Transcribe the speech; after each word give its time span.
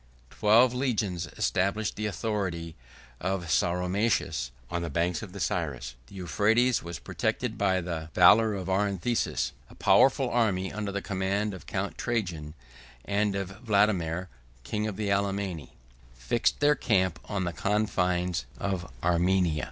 13511 0.31 0.39
Twelve 0.39 0.73
legions 0.81 1.27
established 1.37 1.95
the 1.95 2.07
authority 2.07 2.75
of 3.19 3.45
Sauromaces 3.51 4.49
on 4.71 4.81
the 4.81 4.89
banks 4.89 5.21
of 5.21 5.31
the 5.31 5.39
Cyrus. 5.39 5.93
The 6.07 6.15
Euphrates 6.15 6.81
was 6.81 6.97
protected 6.97 7.55
by 7.55 7.81
the 7.81 8.09
valor 8.15 8.55
of 8.55 8.67
Arintheus. 8.67 9.51
A 9.69 9.75
powerful 9.75 10.27
army, 10.27 10.73
under 10.73 10.91
the 10.91 11.03
command 11.03 11.53
of 11.53 11.67
Count 11.67 11.99
Trajan, 11.99 12.55
and 13.05 13.35
of 13.35 13.61
Vadomair, 13.63 14.25
king 14.63 14.87
of 14.87 14.95
the 14.97 15.09
Alemanni, 15.11 15.73
fixed 16.15 16.61
their 16.61 16.73
camp 16.73 17.19
on 17.29 17.43
the 17.43 17.53
confines 17.53 18.47
of 18.57 18.91
Armenia. 19.03 19.59